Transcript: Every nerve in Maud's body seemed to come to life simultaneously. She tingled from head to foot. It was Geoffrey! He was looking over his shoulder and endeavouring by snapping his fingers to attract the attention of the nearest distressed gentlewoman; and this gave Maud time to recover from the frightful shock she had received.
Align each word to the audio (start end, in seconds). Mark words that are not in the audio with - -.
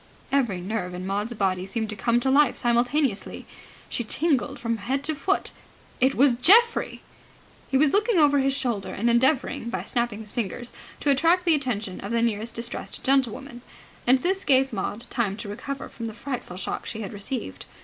Every 0.31 0.59
nerve 0.61 0.95
in 0.95 1.05
Maud's 1.05 1.35
body 1.35 1.63
seemed 1.63 1.91
to 1.91 1.95
come 1.95 2.19
to 2.21 2.31
life 2.31 2.55
simultaneously. 2.55 3.45
She 3.87 4.03
tingled 4.03 4.57
from 4.57 4.77
head 4.77 5.03
to 5.03 5.13
foot. 5.13 5.51
It 5.99 6.15
was 6.15 6.33
Geoffrey! 6.33 7.03
He 7.69 7.77
was 7.77 7.93
looking 7.93 8.17
over 8.17 8.39
his 8.39 8.57
shoulder 8.57 8.89
and 8.89 9.11
endeavouring 9.11 9.69
by 9.69 9.83
snapping 9.83 10.21
his 10.21 10.31
fingers 10.31 10.71
to 11.01 11.11
attract 11.11 11.45
the 11.45 11.53
attention 11.53 11.99
of 12.01 12.09
the 12.11 12.23
nearest 12.23 12.55
distressed 12.55 13.03
gentlewoman; 13.03 13.61
and 14.07 14.17
this 14.17 14.43
gave 14.43 14.73
Maud 14.73 15.05
time 15.11 15.37
to 15.37 15.47
recover 15.47 15.87
from 15.87 16.07
the 16.07 16.15
frightful 16.15 16.57
shock 16.57 16.87
she 16.87 17.01
had 17.01 17.13
received. 17.13 17.65